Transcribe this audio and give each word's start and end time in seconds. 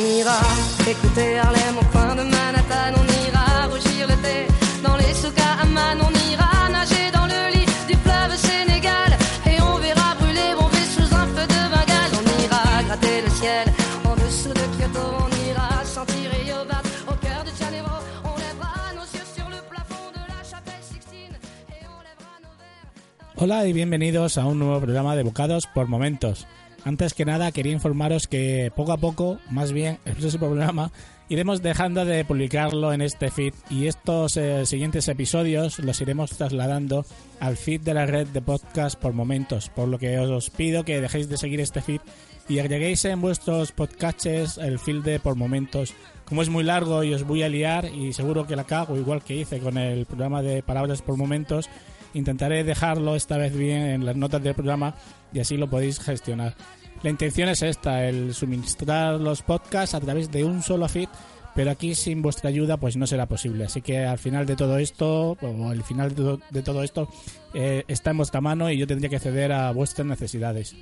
On 0.00 0.06
ira 0.06 0.40
écouter 0.88 1.38
Harlem 1.38 1.76
au 1.78 1.84
coin 1.92 2.14
de 2.16 2.22
Manhattan. 2.22 2.92
On 2.96 3.06
ira 3.26 3.66
rougir 3.66 4.06
le 4.08 4.16
thé 4.24 4.46
dans 4.82 4.96
les 4.96 5.12
souks 5.12 5.38
à. 5.38 5.60
On 6.06 6.12
ira 6.32 6.70
nager 6.72 7.10
dans 7.12 7.26
le 7.26 7.40
lit 7.54 7.66
du 7.86 7.96
fleuve 8.04 8.34
Sénégal. 8.36 9.10
Et 9.46 9.60
on 9.60 9.76
verra 9.76 10.14
brûler 10.18 10.54
bomber 10.58 10.86
sous 10.96 11.10
un 11.14 11.26
feu 11.34 11.44
de 11.54 11.60
Bengale. 11.72 12.12
On 12.18 12.26
ira 12.44 12.82
gratter 12.86 13.20
le 13.26 13.30
ciel 13.30 13.66
en 14.08 14.14
dessous 14.16 14.54
de 14.60 14.64
Kyoto. 14.78 15.04
On 15.24 15.30
ira 15.50 15.84
sentir 15.84 16.30
Yobat 16.48 16.82
au 17.06 17.14
cœur 17.24 17.44
de 17.44 17.52
Janeiro. 17.60 17.96
On 18.24 18.36
lèvera 18.44 18.74
nos 18.96 19.08
yeux 19.16 19.28
sur 19.36 19.48
le 19.50 19.60
plafond 19.68 20.08
de 20.16 20.22
la 20.32 20.40
chapelle 20.50 20.82
Sixtine. 20.90 21.36
Et 21.76 21.84
on 21.84 22.00
lèvera 22.08 22.36
nos 22.40 22.54
verres. 22.56 23.36
Hola 23.36 23.66
y 23.66 23.74
bienvenidos 23.74 24.38
a 24.38 24.44
un 24.44 24.58
nuevo 24.58 24.80
programa 24.80 25.14
de 25.14 25.24
Bocados 25.24 25.66
por 25.74 25.88
Momentos. 25.88 26.46
Antes 26.84 27.14
que 27.14 27.24
nada 27.24 27.52
quería 27.52 27.72
informaros 27.72 28.26
que 28.26 28.72
poco 28.74 28.92
a 28.92 28.96
poco, 28.96 29.38
más 29.50 29.72
bien 29.72 29.98
el 30.06 30.14
próximo 30.14 30.46
programa, 30.46 30.90
iremos 31.28 31.62
dejando 31.62 32.04
de 32.04 32.24
publicarlo 32.24 32.92
en 32.92 33.02
este 33.02 33.30
feed 33.30 33.52
y 33.68 33.86
estos 33.86 34.36
eh, 34.36 34.64
siguientes 34.64 35.06
episodios 35.08 35.78
los 35.78 36.00
iremos 36.00 36.30
trasladando 36.30 37.04
al 37.38 37.56
feed 37.56 37.82
de 37.82 37.94
la 37.94 38.06
red 38.06 38.26
de 38.28 38.40
podcast 38.40 38.98
por 38.98 39.12
momentos, 39.12 39.68
por 39.68 39.88
lo 39.88 39.98
que 39.98 40.18
os 40.18 40.50
pido 40.50 40.84
que 40.84 41.00
dejéis 41.00 41.28
de 41.28 41.36
seguir 41.36 41.60
este 41.60 41.82
feed 41.82 42.00
y 42.48 42.58
agreguéis 42.58 43.04
en 43.04 43.20
vuestros 43.20 43.72
podcasts 43.72 44.58
el 44.58 44.78
feed 44.78 45.02
de 45.02 45.20
por 45.20 45.36
momentos. 45.36 45.94
Como 46.24 46.42
es 46.42 46.48
muy 46.48 46.64
largo 46.64 47.04
y 47.04 47.12
os 47.12 47.24
voy 47.24 47.42
a 47.42 47.48
liar 47.48 47.86
y 47.86 48.12
seguro 48.12 48.46
que 48.46 48.56
la 48.56 48.64
cago 48.64 48.96
igual 48.96 49.22
que 49.22 49.36
hice 49.36 49.60
con 49.60 49.78
el 49.78 50.06
programa 50.06 50.42
de 50.42 50.62
palabras 50.62 51.02
por 51.02 51.16
momentos, 51.16 51.68
intentaré 52.14 52.64
dejarlo 52.64 53.16
esta 53.16 53.36
vez 53.36 53.56
bien 53.56 53.82
en 53.82 54.06
las 54.06 54.16
notas 54.16 54.42
del 54.42 54.54
programa 54.54 54.94
y 55.32 55.40
así 55.40 55.56
lo 55.56 55.68
podéis 55.68 56.00
gestionar. 56.00 56.54
La 57.02 57.10
intención 57.10 57.48
es 57.48 57.62
esta, 57.62 58.06
el 58.06 58.34
suministrar 58.34 59.18
los 59.18 59.42
podcasts 59.42 59.94
a 59.94 60.00
través 60.00 60.30
de 60.30 60.44
un 60.44 60.62
solo 60.62 60.86
feed, 60.86 61.08
pero 61.54 61.70
aquí 61.70 61.94
sin 61.94 62.20
vuestra 62.20 62.50
ayuda 62.50 62.76
pues 62.76 62.96
no 62.96 63.06
será 63.06 63.26
posible. 63.26 63.64
Así 63.64 63.80
que 63.80 64.04
al 64.04 64.18
final 64.18 64.44
de 64.44 64.56
todo 64.56 64.78
esto, 64.78 65.36
o 65.40 65.70
al 65.70 65.82
final 65.82 66.14
de 66.50 66.62
todo 66.62 66.82
esto, 66.82 67.08
eh, 67.54 67.84
está 67.88 68.10
en 68.10 68.18
vuestra 68.18 68.40
mano 68.40 68.70
y 68.70 68.76
yo 68.76 68.86
tendría 68.86 69.08
que 69.08 69.18
ceder 69.18 69.52
a 69.52 69.72
vuestras 69.72 70.06
necesidades. 70.06 70.76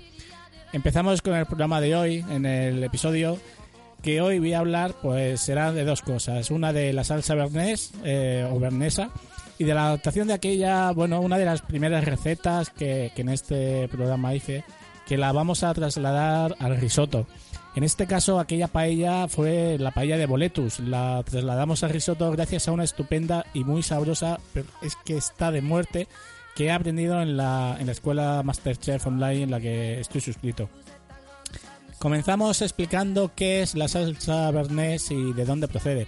Empezamos 0.72 1.22
con 1.22 1.34
el 1.34 1.46
programa 1.46 1.80
de 1.80 1.94
hoy, 1.94 2.24
en 2.30 2.44
el 2.44 2.82
episodio 2.82 3.38
que 4.02 4.20
hoy 4.20 4.38
voy 4.38 4.52
a 4.52 4.60
hablar, 4.60 4.94
pues 5.02 5.40
será 5.40 5.72
de 5.72 5.84
dos 5.84 6.02
cosas. 6.02 6.50
Una 6.50 6.72
de 6.72 6.92
la 6.92 7.04
salsa 7.04 7.34
bernés 7.34 7.92
eh, 8.04 8.48
o 8.50 8.58
bernesa 8.58 9.10
y 9.58 9.64
de 9.64 9.74
la 9.74 9.88
adaptación 9.88 10.28
de 10.28 10.34
aquella, 10.34 10.92
bueno, 10.92 11.20
una 11.20 11.36
de 11.38 11.44
las 11.44 11.62
primeras 11.62 12.04
recetas 12.04 12.70
que, 12.70 13.12
que 13.14 13.22
en 13.22 13.28
este 13.28 13.88
programa 13.88 14.34
hice, 14.34 14.64
que 15.06 15.18
la 15.18 15.32
vamos 15.32 15.64
a 15.64 15.74
trasladar 15.74 16.54
al 16.60 16.76
risotto. 16.76 17.26
En 17.74 17.84
este 17.84 18.06
caso, 18.06 18.40
aquella 18.40 18.68
paella 18.68 19.28
fue 19.28 19.78
la 19.78 19.90
paella 19.90 20.16
de 20.16 20.26
boletus. 20.26 20.80
La 20.80 21.22
trasladamos 21.24 21.82
al 21.84 21.90
risotto 21.90 22.30
gracias 22.30 22.66
a 22.66 22.72
una 22.72 22.84
estupenda 22.84 23.46
y 23.54 23.64
muy 23.64 23.82
sabrosa, 23.82 24.40
pero 24.52 24.66
es 24.82 24.96
que 25.04 25.16
está 25.16 25.50
de 25.50 25.62
muerte, 25.62 26.08
que 26.56 26.66
he 26.66 26.70
aprendido 26.72 27.22
en 27.22 27.36
la, 27.36 27.76
en 27.78 27.86
la 27.86 27.92
escuela 27.92 28.42
Masterchef 28.44 29.06
Online 29.06 29.44
en 29.44 29.50
la 29.50 29.60
que 29.60 30.00
estoy 30.00 30.20
suscrito. 30.20 30.68
Comenzamos 31.98 32.62
explicando 32.62 33.32
qué 33.34 33.62
es 33.62 33.74
la 33.74 33.88
salsa 33.88 34.50
bernés 34.50 35.10
y 35.10 35.32
de 35.32 35.44
dónde 35.44 35.68
procede. 35.68 36.06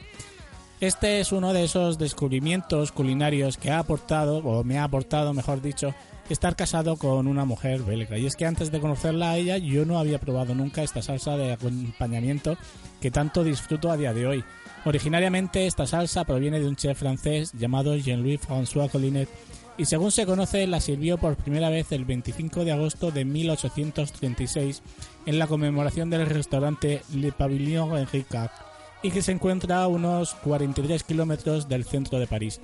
Este 0.80 1.20
es 1.20 1.30
uno 1.30 1.52
de 1.52 1.64
esos 1.64 1.98
descubrimientos 1.98 2.90
culinarios 2.90 3.58
que 3.58 3.70
ha 3.70 3.80
aportado, 3.80 4.38
o 4.38 4.64
me 4.64 4.78
ha 4.78 4.84
aportado, 4.84 5.34
mejor 5.34 5.60
dicho, 5.60 5.94
estar 6.30 6.56
casado 6.56 6.96
con 6.96 7.26
una 7.26 7.44
mujer 7.44 7.82
belga. 7.82 8.16
Y 8.16 8.24
es 8.24 8.34
que 8.34 8.46
antes 8.46 8.72
de 8.72 8.80
conocerla 8.80 9.32
a 9.32 9.36
ella, 9.36 9.58
yo 9.58 9.84
no 9.84 9.98
había 9.98 10.18
probado 10.18 10.54
nunca 10.54 10.82
esta 10.82 11.02
salsa 11.02 11.36
de 11.36 11.52
acompañamiento 11.52 12.56
que 12.98 13.10
tanto 13.10 13.44
disfruto 13.44 13.90
a 13.90 13.98
día 13.98 14.14
de 14.14 14.26
hoy. 14.26 14.44
Originariamente 14.86 15.66
esta 15.66 15.86
salsa 15.86 16.24
proviene 16.24 16.60
de 16.60 16.68
un 16.68 16.76
chef 16.76 16.98
francés 16.98 17.52
llamado 17.52 17.94
Jean-Louis 17.94 18.40
François 18.40 18.90
Collinet 18.90 19.28
y 19.76 19.84
según 19.84 20.10
se 20.10 20.24
conoce 20.24 20.66
la 20.66 20.80
sirvió 20.80 21.18
por 21.18 21.36
primera 21.36 21.68
vez 21.68 21.92
el 21.92 22.06
25 22.06 22.64
de 22.64 22.72
agosto 22.72 23.10
de 23.10 23.26
1836 23.26 24.82
en 25.26 25.38
la 25.38 25.46
conmemoración 25.46 26.08
del 26.08 26.24
restaurante 26.24 27.02
Le 27.14 27.32
Pavillon 27.32 27.98
Henri 27.98 28.24
IV 28.30 28.69
y 29.02 29.10
que 29.10 29.22
se 29.22 29.32
encuentra 29.32 29.82
a 29.82 29.88
unos 29.88 30.34
43 30.34 31.02
kilómetros 31.04 31.68
del 31.68 31.84
centro 31.84 32.18
de 32.18 32.26
París. 32.26 32.60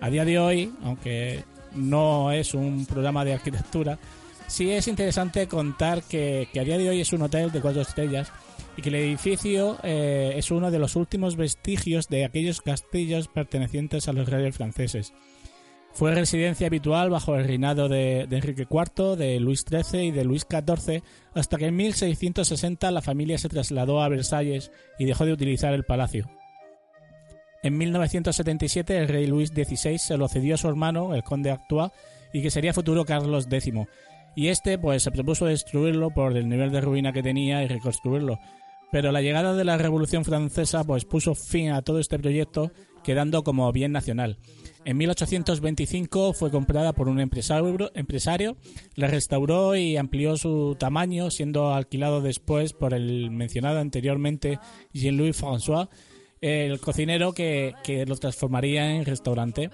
A 0.00 0.10
día 0.10 0.24
de 0.24 0.38
hoy, 0.38 0.72
aunque 0.84 1.44
no 1.74 2.32
es 2.32 2.54
un 2.54 2.86
programa 2.86 3.24
de 3.24 3.34
arquitectura, 3.34 3.98
sí 4.46 4.70
es 4.70 4.88
interesante 4.88 5.46
contar 5.46 6.02
que, 6.02 6.48
que 6.52 6.60
a 6.60 6.64
día 6.64 6.78
de 6.78 6.88
hoy 6.88 7.00
es 7.00 7.12
un 7.12 7.22
hotel 7.22 7.50
de 7.50 7.60
cuatro 7.60 7.82
estrellas 7.82 8.32
y 8.76 8.82
que 8.82 8.88
el 8.88 8.94
edificio 8.96 9.78
eh, 9.82 10.34
es 10.36 10.50
uno 10.50 10.70
de 10.70 10.78
los 10.78 10.96
últimos 10.96 11.36
vestigios 11.36 12.08
de 12.08 12.24
aquellos 12.24 12.60
castillos 12.60 13.28
pertenecientes 13.28 14.08
a 14.08 14.12
los 14.12 14.28
reyes 14.28 14.56
franceses. 14.56 15.12
Fue 15.94 16.14
residencia 16.14 16.68
habitual 16.68 17.10
bajo 17.10 17.36
el 17.36 17.44
reinado 17.44 17.88
de, 17.88 18.22
Enrique 18.22 18.66
IV, 18.68 19.16
de 19.16 19.38
Luis 19.40 19.64
XIII 19.68 20.06
y 20.06 20.10
de 20.10 20.24
Luis 20.24 20.46
XIV, 20.50 21.02
hasta 21.34 21.58
que 21.58 21.66
en 21.66 21.76
1660 21.76 22.90
la 22.90 23.02
familia 23.02 23.36
se 23.36 23.50
trasladó 23.50 24.02
a 24.02 24.08
Versalles 24.08 24.72
y 24.98 25.04
dejó 25.04 25.26
de 25.26 25.34
utilizar 25.34 25.74
el 25.74 25.84
palacio. 25.84 26.30
En 27.62 27.76
1977 27.76 28.96
el 28.96 29.08
rey 29.08 29.26
Luis 29.26 29.50
XVI 29.50 29.98
se 29.98 30.16
lo 30.16 30.28
cedió 30.28 30.54
a 30.54 30.58
su 30.58 30.66
hermano, 30.66 31.14
el 31.14 31.22
conde 31.22 31.50
Artois, 31.50 31.92
y 32.32 32.42
que 32.42 32.50
sería 32.50 32.72
futuro 32.72 33.04
Carlos 33.04 33.46
X. 33.50 33.74
Y 34.34 34.48
este 34.48 34.78
pues 34.78 35.02
se 35.02 35.10
propuso 35.10 35.44
destruirlo 35.44 36.10
por 36.10 36.36
el 36.36 36.48
nivel 36.48 36.72
de 36.72 36.80
ruina 36.80 37.12
que 37.12 37.22
tenía 37.22 37.62
y 37.62 37.68
reconstruirlo. 37.68 38.38
Pero 38.90 39.12
la 39.12 39.20
llegada 39.20 39.54
de 39.54 39.64
la 39.64 39.76
Revolución 39.76 40.24
Francesa 40.24 40.84
pues 40.84 41.04
puso 41.04 41.34
fin 41.34 41.70
a 41.70 41.82
todo 41.82 41.98
este 41.98 42.18
proyecto, 42.18 42.72
quedando 43.02 43.44
como 43.44 43.70
bien 43.72 43.92
nacional. 43.92 44.38
En 44.84 44.96
1825 44.96 46.32
fue 46.32 46.50
comprada 46.50 46.92
por 46.92 47.08
un 47.08 47.20
empresario, 47.20 47.92
empresario, 47.94 48.56
la 48.96 49.06
restauró 49.06 49.76
y 49.76 49.96
amplió 49.96 50.36
su 50.36 50.76
tamaño, 50.78 51.30
siendo 51.30 51.72
alquilado 51.72 52.20
después 52.20 52.72
por 52.72 52.92
el 52.92 53.30
mencionado 53.30 53.78
anteriormente 53.78 54.58
Jean-Louis 54.92 55.40
François, 55.40 55.88
el 56.40 56.80
cocinero 56.80 57.32
que, 57.32 57.74
que 57.84 58.04
lo 58.06 58.16
transformaría 58.16 58.96
en 58.96 59.04
restaurante. 59.04 59.70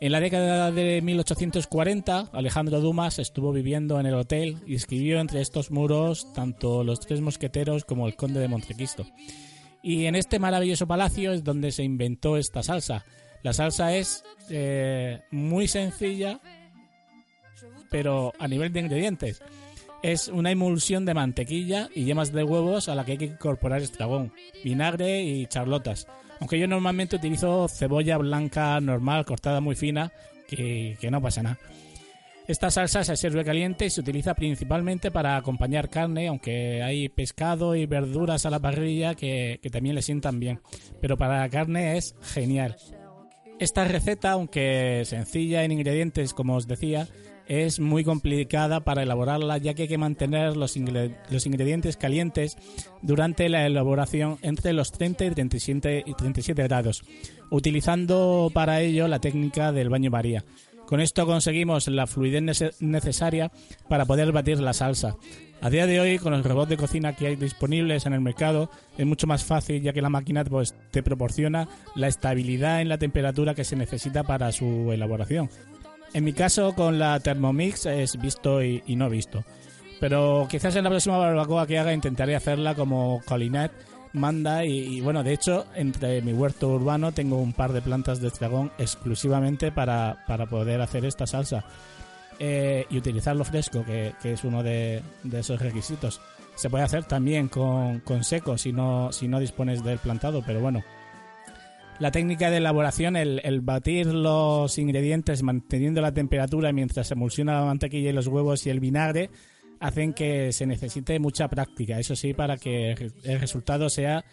En 0.00 0.12
la 0.12 0.20
década 0.20 0.70
de 0.70 1.00
1840, 1.00 2.28
Alejandro 2.32 2.80
Dumas 2.80 3.18
estuvo 3.18 3.52
viviendo 3.52 3.98
en 3.98 4.04
el 4.04 4.14
hotel 4.14 4.58
y 4.66 4.74
escribió 4.74 5.20
entre 5.20 5.40
estos 5.40 5.70
muros 5.70 6.30
tanto 6.34 6.84
Los 6.84 7.00
Tres 7.00 7.22
Mosqueteros 7.22 7.86
como 7.86 8.06
El 8.06 8.14
Conde 8.16 8.40
de 8.40 8.48
Montecristo. 8.48 9.06
Y 9.84 10.06
en 10.06 10.14
este 10.14 10.38
maravilloso 10.38 10.86
palacio 10.86 11.34
es 11.34 11.44
donde 11.44 11.70
se 11.70 11.82
inventó 11.82 12.38
esta 12.38 12.62
salsa. 12.62 13.04
La 13.42 13.52
salsa 13.52 13.94
es 13.94 14.24
eh, 14.48 15.20
muy 15.30 15.68
sencilla, 15.68 16.40
pero 17.90 18.32
a 18.38 18.48
nivel 18.48 18.72
de 18.72 18.80
ingredientes. 18.80 19.42
Es 20.02 20.28
una 20.28 20.50
emulsión 20.50 21.04
de 21.04 21.12
mantequilla 21.12 21.90
y 21.94 22.04
yemas 22.04 22.32
de 22.32 22.44
huevos 22.44 22.88
a 22.88 22.94
la 22.94 23.04
que 23.04 23.12
hay 23.12 23.18
que 23.18 23.24
incorporar 23.26 23.82
estragón, 23.82 24.32
vinagre 24.64 25.22
y 25.22 25.46
charlotas. 25.48 26.06
Aunque 26.40 26.58
yo 26.58 26.66
normalmente 26.66 27.16
utilizo 27.16 27.68
cebolla 27.68 28.16
blanca 28.16 28.80
normal, 28.80 29.26
cortada 29.26 29.60
muy 29.60 29.76
fina, 29.76 30.12
que, 30.48 30.96
que 30.98 31.10
no 31.10 31.20
pasa 31.20 31.42
nada. 31.42 31.58
Esta 32.46 32.70
salsa 32.70 33.04
se 33.04 33.16
sirve 33.16 33.42
caliente 33.42 33.86
y 33.86 33.90
se 33.90 34.02
utiliza 34.02 34.34
principalmente 34.34 35.10
para 35.10 35.36
acompañar 35.36 35.88
carne, 35.88 36.28
aunque 36.28 36.82
hay 36.82 37.08
pescado 37.08 37.74
y 37.74 37.86
verduras 37.86 38.44
a 38.44 38.50
la 38.50 38.60
parrilla 38.60 39.14
que, 39.14 39.58
también 39.72 39.94
le 39.94 40.02
sientan 40.02 40.40
bien. 40.40 40.60
Pero 41.00 41.16
para 41.16 41.40
la 41.40 41.48
carne 41.48 41.96
es 41.96 42.14
genial. 42.20 42.76
Esta 43.58 43.84
receta, 43.84 44.32
aunque 44.32 45.02
sencilla 45.06 45.64
en 45.64 45.72
ingredientes, 45.72 46.34
como 46.34 46.56
os 46.56 46.68
decía, 46.68 47.08
es 47.46 47.80
muy 47.80 48.04
complicada 48.04 48.80
para 48.80 49.02
elaborarla 49.02 49.56
ya 49.56 49.72
que 49.72 49.82
hay 49.82 49.88
que 49.88 49.98
mantener 49.98 50.54
los, 50.54 50.76
los 51.30 51.46
ingredientes 51.46 51.96
calientes 51.96 52.58
durante 53.00 53.48
la 53.48 53.64
elaboración 53.64 54.38
entre 54.42 54.74
los 54.74 54.92
30 54.92 55.24
y 55.24 55.30
37, 55.30 56.02
y 56.04 56.14
37 56.14 56.62
grados, 56.62 57.04
utilizando 57.50 58.50
para 58.52 58.82
ello 58.82 59.08
la 59.08 59.20
técnica 59.20 59.72
del 59.72 59.88
baño 59.88 60.10
María. 60.10 60.44
Con 60.86 61.00
esto 61.00 61.26
conseguimos 61.26 61.88
la 61.88 62.06
fluidez 62.06 62.42
nece- 62.42 62.74
necesaria 62.80 63.50
para 63.88 64.04
poder 64.04 64.32
batir 64.32 64.60
la 64.60 64.72
salsa. 64.72 65.16
A 65.62 65.70
día 65.70 65.86
de 65.86 65.98
hoy, 65.98 66.18
con 66.18 66.32
los 66.32 66.44
robots 66.44 66.68
de 66.68 66.76
cocina 66.76 67.14
que 67.16 67.26
hay 67.28 67.36
disponibles 67.36 68.04
en 68.04 68.12
el 68.12 68.20
mercado, 68.20 68.70
es 68.98 69.06
mucho 69.06 69.26
más 69.26 69.44
fácil 69.44 69.80
ya 69.82 69.94
que 69.94 70.02
la 70.02 70.10
máquina 70.10 70.44
pues, 70.44 70.74
te 70.90 71.02
proporciona 71.02 71.68
la 71.94 72.08
estabilidad 72.08 72.82
en 72.82 72.90
la 72.90 72.98
temperatura 72.98 73.54
que 73.54 73.64
se 73.64 73.76
necesita 73.76 74.24
para 74.24 74.52
su 74.52 74.92
elaboración. 74.92 75.48
En 76.12 76.22
mi 76.24 76.32
caso, 76.34 76.74
con 76.74 76.98
la 76.98 77.18
Thermomix 77.18 77.86
es 77.86 78.20
visto 78.20 78.62
y, 78.62 78.82
y 78.86 78.96
no 78.96 79.08
visto. 79.08 79.42
Pero 80.00 80.46
quizás 80.50 80.76
en 80.76 80.84
la 80.84 80.90
próxima 80.90 81.16
barbacoa 81.16 81.66
que 81.66 81.78
haga 81.78 81.94
intentaré 81.94 82.36
hacerla 82.36 82.74
como 82.74 83.22
Colinet 83.24 83.72
manda 84.14 84.64
y, 84.64 85.00
bueno, 85.02 85.22
de 85.22 85.34
hecho, 85.34 85.66
entre 85.74 86.22
mi 86.22 86.32
huerto 86.32 86.70
urbano 86.70 87.12
tengo 87.12 87.36
un 87.36 87.52
par 87.52 87.72
de 87.72 87.82
plantas 87.82 88.20
de 88.20 88.28
estragón 88.28 88.72
exclusivamente 88.78 89.70
para, 89.70 90.24
para 90.26 90.46
poder 90.46 90.80
hacer 90.80 91.04
esta 91.04 91.26
salsa. 91.26 91.64
Eh, 92.40 92.86
y 92.90 92.98
utilizarlo 92.98 93.44
fresco, 93.44 93.84
que, 93.84 94.12
que 94.20 94.32
es 94.32 94.42
uno 94.42 94.64
de, 94.64 95.02
de 95.22 95.38
esos 95.40 95.60
requisitos. 95.60 96.20
Se 96.56 96.68
puede 96.68 96.82
hacer 96.82 97.04
también 97.04 97.48
con, 97.48 98.00
con 98.00 98.24
seco 98.24 98.58
si 98.58 98.72
no, 98.72 99.12
si 99.12 99.28
no 99.28 99.38
dispones 99.38 99.84
del 99.84 99.98
plantado, 99.98 100.42
pero 100.44 100.60
bueno. 100.60 100.82
La 102.00 102.10
técnica 102.10 102.50
de 102.50 102.56
elaboración, 102.56 103.14
el, 103.14 103.40
el 103.44 103.60
batir 103.60 104.06
los 104.06 104.78
ingredientes 104.78 105.44
manteniendo 105.44 106.00
la 106.00 106.12
temperatura 106.12 106.72
mientras 106.72 107.06
se 107.06 107.14
emulsiona 107.14 107.60
la 107.60 107.66
mantequilla 107.66 108.10
y 108.10 108.12
los 108.12 108.26
huevos 108.26 108.66
y 108.66 108.70
el 108.70 108.80
vinagre, 108.80 109.30
hacen 109.84 110.14
que 110.14 110.50
se 110.52 110.64
necesite 110.64 111.18
mucha 111.18 111.48
práctica. 111.48 111.98
Eso 111.98 112.16
sí, 112.16 112.32
para 112.32 112.56
que 112.56 112.92
el 113.22 113.40
resultado 113.40 113.90
sea 113.90 114.24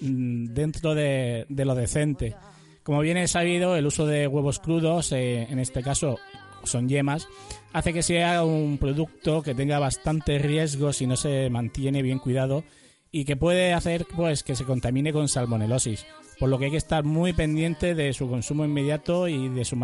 mm, 0.00 0.46
dentro 0.46 0.94
de, 0.94 1.44
lo 1.50 1.74
decente. 1.74 2.34
Como 2.82 3.00
bien 3.00 3.18
es 3.18 3.32
sabido, 3.32 3.76
el 3.76 3.86
uso 3.86 4.06
de 4.06 4.26
huevos 4.26 4.60
crudos, 4.60 5.12
eh, 5.12 5.46
en 5.50 5.58
este 5.58 5.82
caso 5.82 6.18
son 6.64 6.88
yemas, 6.88 7.28
hace 7.74 7.92
que 7.92 8.02
sea 8.02 8.44
un 8.44 8.78
producto 8.78 9.42
que 9.42 9.54
tenga 9.54 9.78
bastante 9.78 10.38
riesgo 10.38 10.94
si 10.94 11.06
no 11.06 11.16
se 11.16 11.50
mantiene 11.50 12.00
bien 12.00 12.18
cuidado 12.18 12.64
y 13.12 13.26
que 13.26 13.36
puede 13.36 13.74
hacer 13.74 14.06
pues 14.16 14.42
que 14.42 14.56
se 14.56 14.64
contamine 14.64 15.12
con 15.12 15.28
salmonelosis, 15.28 16.06
por 16.38 16.48
lo 16.48 16.58
que 16.58 16.66
hay 16.66 16.70
que 16.70 16.78
estar 16.78 17.04
muy 17.04 17.34
pendiente 17.34 17.94
de 17.94 18.14
su 18.14 18.26
consumo 18.30 18.64
inmediato 18.64 19.28
y 19.28 19.50
de 19.50 19.66
su, 19.66 19.76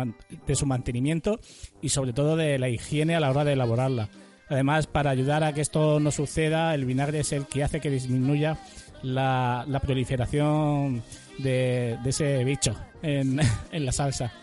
de 0.47 0.55
su 0.55 0.65
mantenimiento 0.65 1.39
y 1.79 1.89
sobre 1.89 2.13
todo 2.13 2.35
de 2.35 2.57
la 2.57 2.69
higiene 2.69 3.13
a 3.15 3.19
la 3.19 3.29
hora 3.29 3.43
de 3.43 3.53
elaborarla. 3.53 4.09
Además, 4.51 4.85
para 4.85 5.11
ayudar 5.11 5.45
a 5.45 5.53
que 5.53 5.61
esto 5.61 6.01
no 6.01 6.11
suceda, 6.11 6.75
el 6.75 6.83
vinagre 6.83 7.21
es 7.21 7.31
el 7.31 7.45
que 7.45 7.63
hace 7.63 7.79
que 7.79 7.89
disminuya 7.89 8.57
la, 9.01 9.63
la 9.65 9.79
proliferación 9.79 11.01
de, 11.37 11.97
ese 12.05 12.43
bicho 12.43 12.75
en, 13.01 13.39
la 13.71 13.91
salsa. 13.93 14.33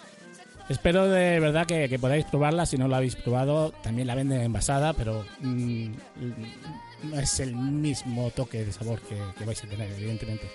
Espero 0.70 1.08
de 1.08 1.38
verdad 1.40 1.66
que, 1.66 1.90
que, 1.90 1.98
podáis 1.98 2.24
probarla. 2.24 2.64
Si 2.64 2.78
no 2.78 2.88
la 2.88 2.96
habéis 2.96 3.16
probado, 3.16 3.70
también 3.82 4.06
la 4.06 4.14
venden 4.14 4.40
envasada, 4.40 4.94
pero 4.94 5.26
no 5.42 7.20
es 7.20 7.40
el 7.40 7.54
mismo 7.54 8.30
toque 8.30 8.64
de 8.64 8.72
sabor 8.72 9.00
que, 9.00 9.44
vais 9.44 9.62
a 9.62 9.66
tener, 9.66 9.90
evidentemente. 9.92 10.46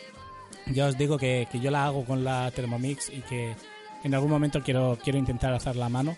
Ya 0.67 0.87
os 0.87 0.97
digo 0.97 1.19
que, 1.19 1.47
yo 1.61 1.69
la 1.69 1.85
hago 1.85 2.05
con 2.05 2.23
la 2.23 2.49
Thermomix 2.51 3.09
y 3.09 3.21
que 3.21 3.55
en 4.03 4.15
algún 4.15 4.31
momento 4.31 4.63
quiero, 4.63 4.97
intentar 5.13 5.53
hacerla 5.53 5.85
a 5.85 5.89
mano, 5.89 6.15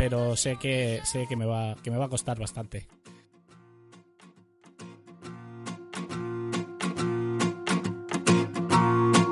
pero 0.00 0.34
que 0.58 1.02
que 1.28 1.36
me 1.36 1.44
va, 1.44 1.76
me 1.84 1.98
va 1.98 2.06
a 2.06 2.08
costar 2.08 2.38
bastante. 2.38 2.88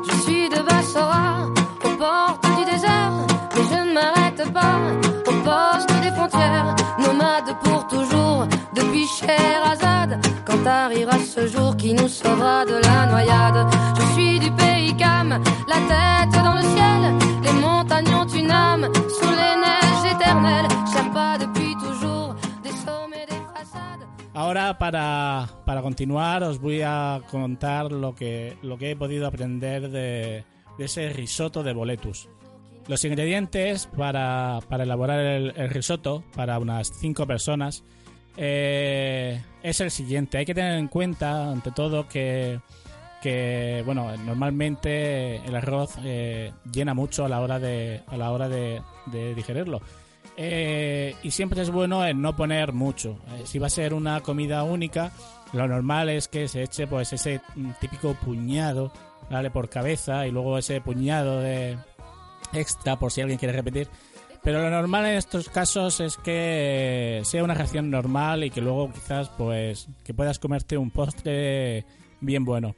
Je 0.06 0.14
suis 0.24 0.46
de 0.50 0.60
Bassora, 0.68 1.46
aux 1.86 1.96
portes 1.96 2.46
du 2.58 2.64
désert. 2.70 3.14
Mais 3.54 3.64
je 3.70 3.78
ne 3.86 3.92
m'arrête 3.94 4.52
pas 4.52 4.76
au 5.30 5.34
poste 5.48 5.90
des 6.02 6.10
frontières, 6.10 6.76
nomade 6.98 7.50
pour 7.64 7.86
toujours 7.86 8.46
depuis 8.74 9.06
Sherazade. 9.06 10.20
Quand 10.44 10.66
arrivera 10.66 11.18
ce 11.18 11.46
jour 11.46 11.78
qui 11.78 11.94
nous 11.94 12.08
sauvera 12.08 12.66
de 12.66 12.76
la 12.86 13.06
noyade, 13.06 13.60
je 13.98 14.04
suis 14.12 14.38
du 14.38 14.50
pays 14.50 14.94
Cam, 14.98 15.30
la 15.72 15.80
tête 15.92 16.44
dans 16.44 16.56
le 16.60 16.64
ciel. 16.74 17.02
Les 17.42 17.52
montagnes 17.52 18.14
ont 18.14 18.26
une 18.26 18.50
âme 18.50 18.86
sous 19.18 19.30
les 19.30 19.56
neiges 19.62 19.87
éternelles. 20.28 20.68
Sherpa 20.92 21.38
depuis 21.38 21.74
toujours 21.76 22.34
des 22.62 22.72
sommets, 22.72 23.26
des 23.26 23.42
façades. 23.54 24.06
Ahora 24.34 24.78
para, 24.78 25.48
para 25.64 25.82
continuar 25.82 26.42
os 26.42 26.58
voy 26.58 26.82
a 26.82 27.20
contar 27.30 27.90
lo 27.90 28.14
que, 28.14 28.56
lo 28.62 28.78
que 28.78 28.90
he 28.90 28.96
podido 28.96 29.26
aprender 29.26 29.90
de, 29.90 30.44
de 30.78 30.84
ese 30.84 31.10
risotto 31.10 31.62
de 31.62 31.72
boletus. 31.72 32.28
Los 32.86 33.04
ingredientes 33.04 33.86
para, 33.86 34.60
para 34.68 34.84
elaborar 34.84 35.20
el, 35.20 35.52
el, 35.56 35.70
risotto 35.70 36.24
para 36.34 36.58
unas 36.58 36.88
5 36.88 37.26
personas 37.26 37.84
eh, 38.36 39.42
es 39.62 39.80
el 39.80 39.90
siguiente. 39.90 40.38
Hay 40.38 40.46
que 40.46 40.54
tener 40.54 40.78
en 40.78 40.88
cuenta, 40.88 41.50
ante 41.50 41.70
todo, 41.70 42.08
que, 42.08 42.60
que 43.20 43.82
bueno, 43.84 44.16
normalmente 44.16 45.36
el 45.36 45.54
arroz 45.54 45.96
eh, 46.02 46.52
llena 46.72 46.94
mucho 46.94 47.26
a 47.26 47.28
la 47.28 47.42
hora 47.42 47.58
de, 47.58 48.00
a 48.06 48.16
la 48.16 48.30
hora 48.30 48.48
de, 48.48 48.80
de 49.06 49.34
digerirlo. 49.34 49.82
Eh, 50.40 51.16
y 51.24 51.32
siempre 51.32 51.62
es 51.62 51.70
bueno 51.70 52.04
el 52.04 52.20
no 52.20 52.36
poner 52.36 52.72
mucho. 52.72 53.18
Eh, 53.34 53.42
si 53.44 53.58
va 53.58 53.66
a 53.66 53.70
ser 53.70 53.92
una 53.92 54.20
comida 54.20 54.62
única, 54.62 55.10
lo 55.52 55.66
normal 55.66 56.10
es 56.10 56.28
que 56.28 56.46
se 56.46 56.62
eche 56.62 56.86
pues 56.86 57.12
ese 57.12 57.40
típico 57.80 58.14
puñado 58.14 58.92
¿vale? 59.28 59.50
por 59.50 59.68
cabeza 59.68 60.28
y 60.28 60.30
luego 60.30 60.56
ese 60.56 60.80
puñado 60.80 61.40
de, 61.40 61.76
extra 62.52 62.96
por 63.00 63.10
si 63.10 63.20
alguien 63.20 63.36
quiere 63.36 63.52
repetir. 63.52 63.88
Pero 64.40 64.62
lo 64.62 64.70
normal 64.70 65.06
en 65.06 65.16
estos 65.16 65.48
casos 65.48 65.98
es 65.98 66.16
que 66.16 67.20
sea 67.24 67.42
una 67.42 67.54
ración 67.54 67.90
normal 67.90 68.44
y 68.44 68.50
que 68.50 68.60
luego 68.60 68.92
quizás 68.92 69.30
pues 69.30 69.88
que 70.04 70.14
puedas 70.14 70.38
comerte 70.38 70.78
un 70.78 70.92
postre 70.92 71.84
bien 72.20 72.44
bueno. 72.44 72.76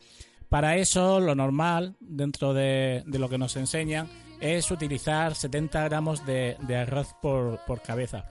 Para 0.49 0.79
eso 0.79 1.21
lo 1.21 1.35
normal 1.35 1.95
dentro 2.01 2.55
de, 2.55 3.03
de 3.07 3.19
lo 3.19 3.29
que 3.29 3.37
nos 3.37 3.55
enseñan 3.57 4.09
es 4.41 4.71
utilizar 4.71 5.35
70 5.35 5.85
gramos 5.85 6.27
de, 6.27 6.57
de 6.61 6.77
arroz 6.77 7.15
por, 7.21 7.59
por, 7.67 7.83
cabeza. 7.83 8.25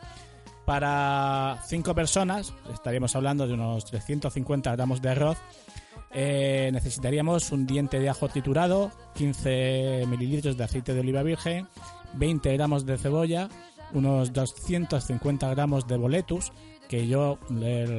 Para 0.66 1.62
5 1.68 1.96
personas 1.96 2.54
estaríamos 2.74 3.16
hablando 3.16 3.48
de 3.48 3.54
unos 3.54 3.86
350 3.86 4.72
gramos 4.76 5.02
de 5.02 5.10
arroz 5.10 5.38
eh, 6.12 6.70
necesitaríamos 6.74 7.52
un 7.52 7.68
diente 7.68 8.00
de 8.00 8.10
ajo 8.10 8.28
triturado, 8.30 8.92
15 9.16 10.06
mililitros 10.08 10.58
de 10.58 10.64
aceite 10.64 10.94
de 10.94 11.02
oliva 11.02 11.24
virgen, 11.24 11.68
20 12.14 12.54
gramos 12.54 12.86
de 12.86 12.98
cebolla, 12.98 13.50
unos 13.94 14.34
250 14.34 15.50
gramos 15.50 15.88
de 15.88 15.98
boletus, 15.98 16.52
que 16.88 17.08
yo, 17.08 17.38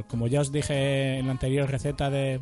como 0.08 0.26
ya 0.26 0.40
os 0.40 0.50
dije 0.50 1.18
en 1.18 1.26
la 1.26 1.32
anterior 1.32 1.70
receta 1.70 2.10
de, 2.10 2.40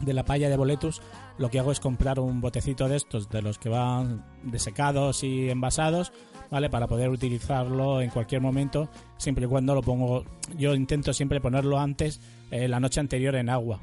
de 0.00 0.12
la 0.12 0.24
palla 0.24 0.48
de 0.48 0.56
boletus, 0.56 1.02
lo 1.38 1.50
que 1.50 1.58
hago 1.58 1.72
es 1.72 1.80
comprar 1.80 2.20
un 2.20 2.40
botecito 2.40 2.88
de 2.88 2.96
estos, 2.96 3.28
de 3.28 3.42
los 3.42 3.58
que 3.58 3.68
van 3.68 4.24
desecados 4.42 5.22
y 5.24 5.50
envasados, 5.50 6.12
¿vale? 6.50 6.68
Para 6.70 6.86
poder 6.86 7.10
utilizarlo 7.10 8.00
en 8.00 8.10
cualquier 8.10 8.40
momento, 8.40 8.88
siempre 9.16 9.46
y 9.46 9.48
cuando 9.48 9.74
lo 9.74 9.82
pongo, 9.82 10.24
yo 10.56 10.74
intento 10.74 11.12
siempre 11.12 11.40
ponerlo 11.40 11.78
antes, 11.78 12.20
eh, 12.50 12.68
la 12.68 12.80
noche 12.80 13.00
anterior 13.00 13.34
en 13.36 13.48
agua. 13.48 13.80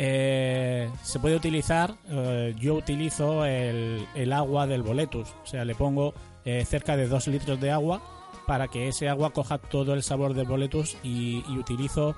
Eh, 0.00 0.88
se 1.02 1.18
puede 1.18 1.34
utilizar, 1.34 1.96
eh, 2.08 2.54
yo 2.58 2.74
utilizo 2.74 3.44
el, 3.44 4.32
agua 4.32 4.66
del 4.68 4.82
boletus, 4.82 5.28
o 5.42 5.46
sea, 5.46 5.64
le 5.64 5.74
pongo 5.74 6.14
cerca 6.64 6.96
de 6.96 7.08
2 7.08 7.28
litros 7.28 7.60
de 7.60 7.70
agua 7.70 8.00
para 8.46 8.68
que 8.68 8.88
ese 8.88 9.10
agua 9.10 9.34
coja 9.34 9.58
todo 9.58 9.92
el 9.92 10.02
sabor 10.02 10.32
del 10.32 10.46
boletus 10.46 10.96
y 11.02 11.44
utilizo 11.58 12.16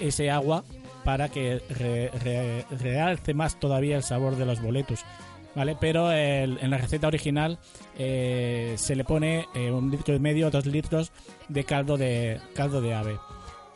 ese 0.00 0.32
agua 0.32 0.64
para 1.08 1.30
que 1.30 1.62
re, 1.70 2.10
re, 2.22 2.66
realce 2.82 3.32
más 3.32 3.58
todavía 3.58 3.96
el 3.96 4.02
sabor 4.02 4.36
de 4.36 4.44
los 4.44 4.60
boletus. 4.60 5.06
¿Vale? 5.54 5.74
Pero 5.80 6.12
en 6.12 6.68
la 6.68 6.76
receta 6.76 7.06
original 7.06 7.58
eh, 7.96 8.74
se 8.76 8.94
le 8.94 9.04
pone 9.04 9.46
eh, 9.54 9.70
un 9.70 9.90
litro 9.90 10.14
y 10.14 10.18
medio, 10.18 10.50
dos 10.50 10.66
litros 10.66 11.10
de 11.48 11.64
caldo 11.64 11.96
de 11.96 12.38
caldo 12.54 12.82
de 12.82 12.92
ave. 12.92 13.16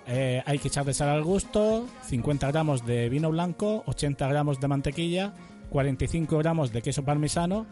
Eh, 0.06 0.42
hay 0.44 0.58
que 0.58 0.68
echarle 0.68 0.92
sal 0.92 1.08
al 1.08 1.24
gusto, 1.24 1.86
50 2.02 2.52
gramos 2.52 2.84
de 2.84 3.08
vino 3.08 3.30
blanco, 3.30 3.82
80 3.86 4.28
gramos 4.28 4.60
de 4.60 4.68
mantequilla, 4.68 5.32
45 5.70 6.36
gramos 6.36 6.70
de 6.70 6.82
queso 6.82 7.02
parmesano, 7.02 7.64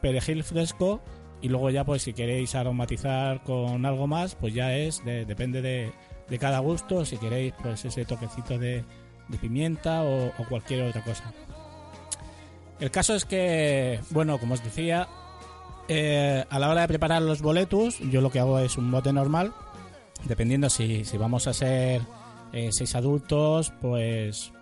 perejil 0.00 0.42
fresco 0.42 1.02
y 1.42 1.50
luego 1.50 1.68
ya 1.68 1.84
pues 1.84 2.00
si 2.00 2.14
queréis 2.14 2.54
aromatizar 2.54 3.42
con 3.42 3.84
algo 3.84 4.06
más 4.06 4.36
pues 4.36 4.54
ya 4.54 4.74
es, 4.74 5.04
de, 5.04 5.26
depende 5.26 5.60
de, 5.60 5.92
de, 6.30 6.38
cada 6.38 6.60
gusto, 6.60 7.04
si 7.04 7.18
queréis 7.18 7.52
pues 7.62 7.84
ese 7.84 8.06
toquecito 8.06 8.58
de, 8.58 8.84
de 9.32 9.38
pimienta 9.38 10.04
o, 10.04 10.30
cualquier 10.48 10.84
otra 10.84 11.02
cosa. 11.02 11.32
El 12.78 12.90
caso 12.90 13.14
es 13.14 13.24
que, 13.24 14.00
bueno, 14.10 14.38
como 14.38 14.54
os 14.54 14.62
decía, 14.62 15.08
eh, 15.88 16.44
a 16.48 16.58
la 16.58 16.68
hora 16.68 16.82
de 16.82 16.88
preparar 16.88 17.22
los 17.22 17.42
boletus 17.42 17.98
yo 17.98 18.20
lo 18.20 18.30
que 18.30 18.38
hago 18.38 18.58
es 18.60 18.78
un 18.78 18.90
bote 18.90 19.12
normal 19.12 19.52
dependiendo 20.24 20.70
si, 20.70 21.04
si 21.04 21.16
vamos 21.16 21.48
a 21.48 21.52
ser 21.52 22.02
eh, 22.52 22.68
seis 22.70 22.94
adultos, 22.94 23.72
pues 23.80 24.52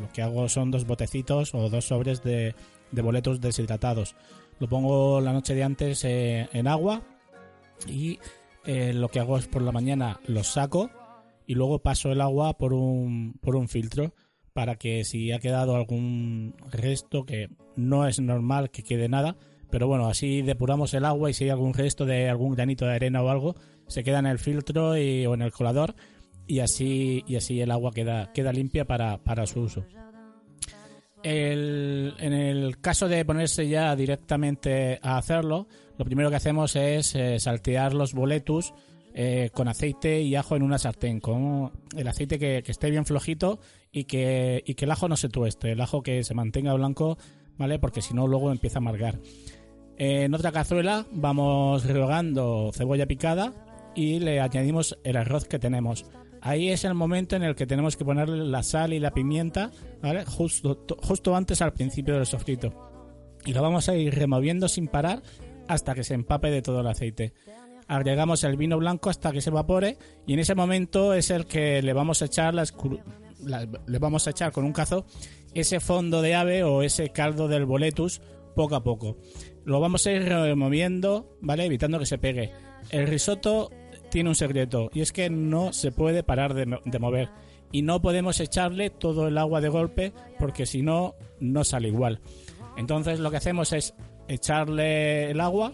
lo 0.00 0.08
que 0.12 0.22
hago 0.22 0.48
son 0.48 0.70
dos 0.70 0.86
botecitos 0.86 1.54
o 1.54 1.68
dos 1.68 1.86
sobres 1.86 2.22
de, 2.22 2.54
de 2.90 3.02
boletos 3.02 3.40
deshidratados. 3.40 4.14
Lo 4.58 4.68
pongo 4.68 5.20
la 5.20 5.32
noche 5.32 5.54
de 5.54 5.64
antes 5.64 6.04
eh, 6.04 6.48
en 6.52 6.68
agua 6.68 7.02
y 7.86 8.18
lo 8.66 9.08
que 9.08 9.18
hago 9.18 9.38
es 9.38 9.48
por 9.48 9.62
la 9.62 9.72
mañana 9.72 10.20
los 10.26 10.48
saco 10.48 10.90
y 11.50 11.54
luego 11.56 11.80
paso 11.80 12.12
el 12.12 12.20
agua 12.20 12.56
por 12.58 12.72
un, 12.72 13.34
por 13.40 13.56
un 13.56 13.66
filtro 13.66 14.14
para 14.52 14.76
que 14.76 15.02
si 15.02 15.32
ha 15.32 15.40
quedado 15.40 15.74
algún 15.74 16.54
resto, 16.70 17.26
que 17.26 17.48
no 17.74 18.06
es 18.06 18.20
normal 18.20 18.70
que 18.70 18.84
quede 18.84 19.08
nada, 19.08 19.36
pero 19.68 19.88
bueno, 19.88 20.06
así 20.06 20.42
depuramos 20.42 20.94
el 20.94 21.04
agua 21.04 21.28
y 21.28 21.34
si 21.34 21.42
hay 21.44 21.50
algún 21.50 21.74
resto 21.74 22.06
de 22.06 22.28
algún 22.28 22.54
granito 22.54 22.86
de 22.86 22.94
arena 22.94 23.20
o 23.20 23.30
algo, 23.30 23.56
se 23.88 24.04
queda 24.04 24.20
en 24.20 24.26
el 24.26 24.38
filtro 24.38 24.96
y, 24.96 25.26
o 25.26 25.34
en 25.34 25.42
el 25.42 25.50
colador 25.50 25.96
y 26.46 26.60
así, 26.60 27.24
y 27.26 27.34
así 27.34 27.60
el 27.60 27.72
agua 27.72 27.90
queda, 27.90 28.32
queda 28.32 28.52
limpia 28.52 28.84
para, 28.84 29.18
para 29.18 29.44
su 29.44 29.62
uso. 29.62 29.84
El, 31.24 32.14
en 32.20 32.32
el 32.32 32.80
caso 32.80 33.08
de 33.08 33.24
ponerse 33.24 33.68
ya 33.68 33.96
directamente 33.96 35.00
a 35.02 35.18
hacerlo, 35.18 35.66
lo 35.98 36.04
primero 36.04 36.30
que 36.30 36.36
hacemos 36.36 36.76
es 36.76 37.16
eh, 37.16 37.40
saltear 37.40 37.92
los 37.92 38.14
boletus 38.14 38.72
eh, 39.14 39.50
con 39.52 39.68
aceite 39.68 40.22
y 40.22 40.36
ajo 40.36 40.56
en 40.56 40.62
una 40.62 40.78
sartén, 40.78 41.20
con 41.20 41.72
el 41.96 42.08
aceite 42.08 42.38
que, 42.38 42.62
esté 42.66 42.90
bien 42.90 43.04
flojito 43.04 43.58
y 43.90 44.04
que, 44.04 44.62
el 44.66 44.90
ajo 44.90 45.08
no 45.08 45.16
se 45.16 45.28
tueste, 45.28 45.72
el 45.72 45.80
ajo 45.80 46.02
que 46.02 46.22
se 46.22 46.34
mantenga 46.34 46.74
blanco, 46.74 47.18
¿vale? 47.58 47.78
Porque 47.78 48.02
si 48.02 48.14
no 48.14 48.26
luego 48.26 48.52
empieza 48.52 48.78
a 48.78 48.82
amargar. 48.82 49.18
En 49.98 50.34
otra 50.34 50.52
cazuela 50.52 51.06
vamos 51.12 51.84
rehogando 51.84 52.70
cebolla 52.72 53.06
picada 53.06 53.52
y 53.94 54.20
le 54.20 54.40
añadimos 54.40 54.98
el 55.04 55.16
arroz 55.16 55.46
que 55.46 55.58
tenemos. 55.58 56.06
Ahí 56.42 56.70
es 56.70 56.84
el 56.84 56.94
momento 56.94 57.36
en 57.36 57.42
el 57.42 57.54
que 57.54 57.66
tenemos 57.66 57.96
que 57.96 58.04
ponerle 58.04 58.44
la 58.44 58.62
sal 58.62 58.92
y 58.92 58.98
la 58.98 59.10
pimienta. 59.10 59.70
Justo, 60.26 60.86
justo 61.02 61.36
antes 61.36 61.60
al 61.60 61.72
principio 61.72 62.14
del 62.14 62.26
sofrito. 62.26 62.72
Y 63.44 63.52
lo 63.52 63.62
vamos 63.62 63.88
a 63.88 63.96
ir 63.96 64.14
removiendo 64.14 64.68
sin 64.68 64.88
parar 64.88 65.22
hasta 65.68 65.94
que 65.94 66.04
se 66.04 66.14
empape 66.14 66.50
de 66.50 66.62
todo 66.62 66.80
el 66.80 66.86
aceite. 66.86 67.34
Agregamos 67.90 68.44
el 68.44 68.56
vino 68.56 68.78
blanco 68.78 69.10
hasta 69.10 69.32
que 69.32 69.40
se 69.40 69.50
evapore 69.50 69.98
y 70.24 70.34
en 70.34 70.38
ese 70.38 70.54
momento 70.54 71.12
es 71.12 71.28
el 71.30 71.46
que 71.46 71.82
le 71.82 71.92
vamos 71.92 72.22
a 72.22 72.26
echar 72.26 72.54
las, 72.54 72.72
le 73.42 73.98
vamos 73.98 74.28
a 74.28 74.30
echar 74.30 74.52
con 74.52 74.64
un 74.64 74.72
cazo 74.72 75.04
ese 75.54 75.80
fondo 75.80 76.22
de 76.22 76.36
ave 76.36 76.62
o 76.62 76.84
ese 76.84 77.10
caldo 77.10 77.48
del 77.48 77.64
boletus 77.64 78.20
poco 78.54 78.76
a 78.76 78.84
poco. 78.84 79.16
Lo 79.64 79.80
vamos 79.80 80.06
a 80.06 80.12
ir 80.12 80.22
removiendo, 80.22 81.36
¿vale? 81.40 81.64
Evitando 81.64 81.98
que 81.98 82.06
se 82.06 82.18
pegue. 82.18 82.52
El 82.90 83.08
risotto 83.08 83.72
tiene 84.08 84.28
un 84.28 84.36
secreto 84.36 84.88
y 84.94 85.00
es 85.00 85.10
que 85.10 85.28
no 85.28 85.72
se 85.72 85.90
puede 85.90 86.22
parar 86.22 86.54
de, 86.54 86.78
de 86.84 86.98
mover 87.00 87.30
y 87.72 87.82
no 87.82 88.00
podemos 88.00 88.38
echarle 88.38 88.90
todo 88.90 89.26
el 89.26 89.36
agua 89.36 89.60
de 89.60 89.68
golpe 89.68 90.12
porque 90.38 90.64
si 90.64 90.82
no, 90.82 91.16
no 91.40 91.64
sale 91.64 91.88
igual. 91.88 92.20
Entonces 92.76 93.18
lo 93.18 93.32
que 93.32 93.38
hacemos 93.38 93.72
es 93.72 93.94
echarle 94.28 95.32
el 95.32 95.40
agua, 95.40 95.72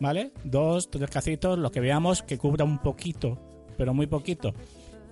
¿vale? 0.00 0.32
Dos, 0.44 0.90
tres 0.90 1.10
cacitos, 1.10 1.58
lo 1.58 1.70
que 1.70 1.80
veamos 1.80 2.22
que 2.22 2.38
cubra 2.38 2.64
un 2.64 2.78
poquito, 2.78 3.38
pero 3.76 3.94
muy 3.94 4.06
poquito, 4.06 4.52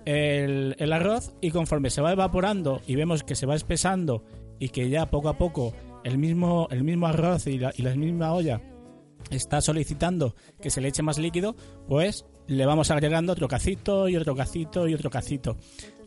el, 0.05 0.75
el, 0.79 0.93
arroz 0.93 1.33
y 1.41 1.51
conforme 1.51 1.89
se 1.89 2.01
va 2.01 2.13
evaporando 2.13 2.81
y 2.87 2.95
vemos 2.95 3.23
que 3.23 3.35
se 3.35 3.45
va 3.45 3.55
espesando 3.55 4.23
y 4.59 4.69
que 4.69 4.89
ya 4.89 5.07
poco 5.07 5.29
a 5.29 5.37
poco 5.37 5.73
el 6.03 6.17
mismo, 6.17 6.67
el 6.71 6.83
mismo 6.83 7.07
arroz 7.07 7.47
y 7.47 7.57
la, 7.57 7.73
y 7.75 7.81
la 7.81 7.93
misma 7.95 8.33
olla 8.33 8.61
está 9.29 9.61
solicitando 9.61 10.35
que 10.61 10.69
se 10.69 10.81
le 10.81 10.87
eche 10.87 11.03
más 11.03 11.17
líquido, 11.17 11.55
pues 11.87 12.25
le 12.47 12.65
vamos 12.65 12.91
agregando 12.91 13.33
otro 13.33 13.47
cacito 13.47 14.07
y 14.07 14.15
otro 14.15 14.35
cacito 14.35 14.87
y 14.87 14.93
otro 14.93 15.09
cacito. 15.09 15.57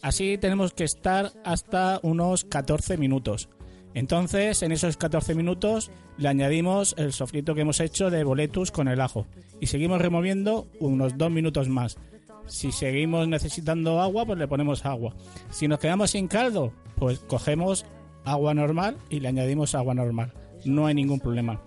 Así 0.03 0.39
tenemos 0.39 0.73
que 0.73 0.85
estar 0.85 1.33
hasta 1.45 2.01
unos 2.03 2.45
14 2.45 2.97
minutos. 2.97 3.49
Entonces, 3.94 4.62
en 4.62 4.73
esos 4.73 4.97
14 4.97 5.35
minutos 5.35 5.90
le 6.16 6.28
añadimos 6.28 6.94
el 6.97 7.12
sofrito 7.12 7.54
que 7.54 7.62
hemos 7.62 7.80
hecho 7.80 8.11
de 8.11 8.25
boletus 8.25 8.70
con 8.70 8.88
el 8.88 9.00
ajo 9.00 9.26
y 9.61 9.66
seguimos 9.66 10.00
removiendo 10.00 10.68
unos 10.78 11.18
2 11.18 11.30
minutos 11.30 11.68
más. 11.68 11.99
Si 12.47 12.73
seguimos 12.73 13.28
necesitando 13.28 14.00
agua, 14.00 14.26
pues 14.26 14.38
le 14.38 14.49
ponemos 14.49 14.85
agua. 14.85 15.14
Si 15.50 15.68
nos 15.68 15.78
quedamos 15.78 16.12
sin 16.12 16.28
caldo, 16.28 16.73
pues 16.97 17.20
cogemos 17.20 17.87
agua 18.25 18.54
normal 18.54 18.97
y 19.09 19.20
le 19.20 19.28
añadimos 19.28 19.75
agua 19.75 19.94
normal. 19.94 20.32
No 20.64 20.87
hay 20.87 20.94
ningún 20.94 21.20
problema. 21.20 21.62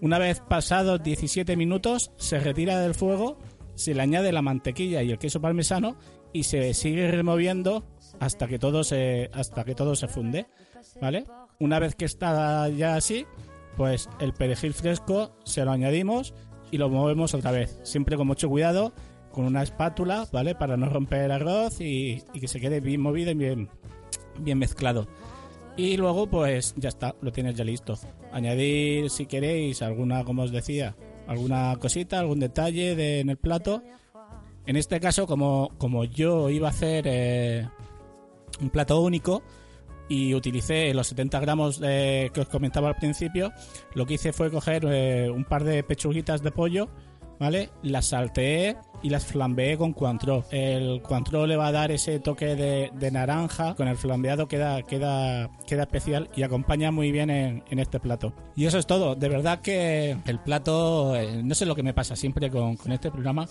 Una 0.00 0.18
vez 0.18 0.40
pasados 0.40 1.02
17 1.02 1.56
minutos, 1.56 2.12
se 2.16 2.38
retira 2.38 2.80
del 2.80 2.94
fuego, 2.94 3.38
se 3.74 3.94
le 3.94 4.02
añade 4.02 4.32
la 4.32 4.42
mantequilla 4.42 5.02
y 5.02 5.10
el 5.10 5.18
queso 5.18 5.40
parmesano 5.40 5.96
y 6.32 6.44
se 6.44 6.74
sigue 6.74 7.10
removiendo 7.10 7.84
hasta 8.20 8.46
que 8.46 8.58
todo 8.58 8.84
se 8.84 9.30
hasta 9.32 9.64
que 9.64 9.74
todo 9.74 9.96
se 9.96 10.08
funde, 10.08 10.46
¿vale? 11.00 11.24
Una 11.60 11.80
vez 11.80 11.96
que 11.96 12.04
está 12.04 12.68
ya 12.68 12.94
así, 12.94 13.26
pues 13.76 14.08
el 14.20 14.32
perejil 14.32 14.74
fresco 14.74 15.32
se 15.42 15.64
lo 15.64 15.72
añadimos 15.72 16.32
y 16.70 16.78
lo 16.78 16.88
movemos 16.88 17.34
otra 17.34 17.50
vez, 17.50 17.80
siempre 17.82 18.16
con 18.16 18.28
mucho 18.28 18.48
cuidado, 18.48 18.92
con 19.32 19.44
una 19.44 19.64
espátula, 19.64 20.28
¿vale? 20.30 20.54
Para 20.54 20.76
no 20.76 20.88
romper 20.88 21.22
el 21.22 21.32
arroz 21.32 21.80
y, 21.80 22.22
que 22.32 22.46
se 22.46 22.60
quede 22.60 22.78
bien 22.78 23.00
movido 23.00 23.32
y 23.32 23.34
bien, 23.34 23.68
bien 24.38 24.56
mezclado. 24.56 25.08
Y 25.76 25.96
luego, 25.96 26.28
pues 26.28 26.74
ya 26.76 26.90
está, 26.90 27.16
lo 27.22 27.32
tienes 27.32 27.56
ya 27.56 27.64
listo. 27.64 27.98
Añadir, 28.30 29.10
si 29.10 29.26
queréis, 29.26 29.82
alguna, 29.82 30.22
como 30.22 30.42
os 30.42 30.52
decía, 30.52 30.94
alguna 31.26 31.76
cosita, 31.80 32.20
algún 32.20 32.38
detalle 32.38 32.94
de, 32.94 33.18
en 33.18 33.30
el 33.30 33.36
plato. 33.36 33.82
En 34.64 34.76
este 34.76 35.00
caso, 35.00 35.26
como, 35.26 35.72
como 35.76 36.04
yo 36.04 36.50
iba 36.50 36.68
a 36.68 36.70
hacer 36.70 37.04
eh, 37.08 37.68
un 38.60 38.70
plato 38.70 39.00
único 39.00 39.42
y 40.08 40.34
utilicé 40.34 40.92
los 40.94 41.08
70 41.08 41.40
gramos 41.40 41.80
de, 41.80 42.30
que 42.32 42.40
os 42.40 42.48
comentaba 42.48 42.88
al 42.88 42.96
principio, 42.96 43.52
lo 43.94 44.06
que 44.06 44.14
hice 44.14 44.32
fue 44.32 44.50
coger 44.50 44.84
eh, 44.88 45.30
un 45.30 45.44
par 45.44 45.64
de 45.64 45.82
pechuguitas 45.82 46.42
de 46.42 46.50
pollo, 46.50 46.88
¿vale? 47.38 47.70
Las 47.82 48.06
salteé 48.06 48.76
y 49.02 49.10
las 49.10 49.26
flambeé 49.26 49.76
con 49.76 49.92
Cointreau. 49.92 50.44
El 50.50 51.02
Cointreau 51.02 51.46
le 51.46 51.56
va 51.56 51.68
a 51.68 51.72
dar 51.72 51.92
ese 51.92 52.18
toque 52.18 52.56
de, 52.56 52.90
de, 52.94 53.10
naranja, 53.10 53.74
con 53.74 53.86
el 53.88 53.96
flambeado 53.96 54.48
queda, 54.48 54.82
queda, 54.82 55.50
queda 55.66 55.82
especial 55.82 56.28
y 56.34 56.42
acompaña 56.42 56.90
muy 56.90 57.12
bien 57.12 57.30
en, 57.30 57.62
en, 57.70 57.78
este 57.78 58.00
plato. 58.00 58.32
Y 58.56 58.66
eso 58.66 58.78
es 58.78 58.86
todo, 58.86 59.14
de 59.14 59.28
verdad 59.28 59.60
que 59.60 60.16
el 60.26 60.38
plato, 60.40 61.14
eh, 61.14 61.42
no 61.44 61.54
sé 61.54 61.66
lo 61.66 61.74
que 61.74 61.82
me 61.82 61.94
pasa 61.94 62.16
siempre 62.16 62.50
con, 62.50 62.76
con, 62.76 62.92
este 62.92 63.10
programa, 63.10 63.46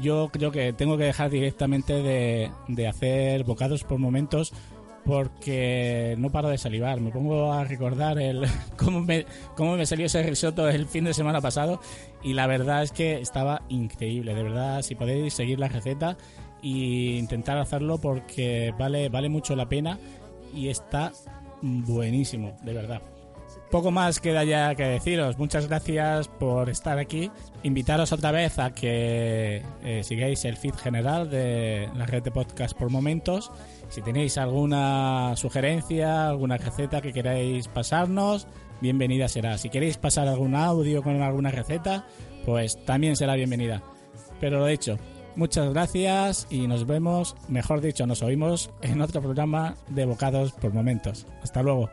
yo 0.00 0.30
creo 0.32 0.52
que 0.52 0.72
tengo 0.72 0.96
que 0.96 1.04
dejar 1.04 1.30
directamente 1.30 1.94
de, 1.94 2.50
de 2.68 2.86
hacer 2.86 3.44
bocados 3.44 3.82
por 3.84 3.98
momentos 3.98 4.52
porque 5.04 6.14
no 6.18 6.30
paro 6.30 6.48
de 6.48 6.58
salivar. 6.58 7.00
Me 7.00 7.10
pongo 7.10 7.52
a 7.52 7.64
recordar 7.64 8.18
el 8.18 8.46
cómo 8.76 9.00
me, 9.00 9.26
cómo 9.56 9.76
me 9.76 9.86
salió 9.86 10.06
ese 10.06 10.22
risotto 10.22 10.68
el 10.68 10.86
fin 10.86 11.04
de 11.04 11.14
semana 11.14 11.40
pasado 11.40 11.80
y 12.22 12.34
la 12.34 12.46
verdad 12.46 12.82
es 12.82 12.92
que 12.92 13.20
estaba 13.20 13.62
increíble. 13.68 14.34
De 14.34 14.42
verdad, 14.42 14.82
si 14.82 14.94
podéis 14.94 15.34
seguir 15.34 15.58
la 15.58 15.68
receta 15.68 16.16
e 16.62 17.18
intentar 17.18 17.58
hacerlo 17.58 17.98
porque 17.98 18.72
vale, 18.78 19.08
vale 19.08 19.28
mucho 19.28 19.56
la 19.56 19.68
pena 19.68 19.98
y 20.54 20.68
está 20.68 21.12
buenísimo, 21.62 22.56
de 22.62 22.72
verdad. 22.72 23.02
Poco 23.70 23.90
más 23.90 24.20
queda 24.20 24.44
ya 24.44 24.74
que 24.74 24.84
deciros. 24.84 25.38
Muchas 25.38 25.66
gracias 25.66 26.28
por 26.28 26.68
estar 26.68 26.98
aquí. 26.98 27.30
Invitaros 27.62 28.12
otra 28.12 28.30
vez 28.30 28.58
a 28.58 28.74
que 28.74 29.62
eh, 29.82 30.02
sigáis 30.04 30.44
el 30.44 30.58
feed 30.58 30.74
general 30.74 31.30
de 31.30 31.88
la 31.96 32.04
red 32.04 32.22
de 32.22 32.30
podcast 32.30 32.76
por 32.76 32.90
momentos 32.90 33.50
si 33.92 34.00
tenéis 34.00 34.38
alguna 34.38 35.34
sugerencia, 35.36 36.28
alguna 36.28 36.56
receta 36.56 37.02
que 37.02 37.12
queráis 37.12 37.68
pasarnos, 37.68 38.46
bienvenida 38.80 39.28
será. 39.28 39.58
Si 39.58 39.68
queréis 39.68 39.98
pasar 39.98 40.28
algún 40.28 40.54
audio 40.54 41.02
con 41.02 41.20
alguna 41.20 41.50
receta, 41.50 42.06
pues 42.46 42.82
también 42.86 43.16
será 43.16 43.34
bienvenida. 43.34 43.82
Pero 44.40 44.60
lo 44.60 44.68
hecho, 44.68 44.96
muchas 45.36 45.68
gracias 45.74 46.46
y 46.48 46.68
nos 46.68 46.86
vemos, 46.86 47.36
mejor 47.48 47.82
dicho, 47.82 48.06
nos 48.06 48.22
oímos 48.22 48.70
en 48.80 49.02
otro 49.02 49.20
programa 49.20 49.76
de 49.90 50.06
Bocados 50.06 50.52
por 50.52 50.72
Momentos. 50.72 51.26
Hasta 51.42 51.62
luego. 51.62 51.90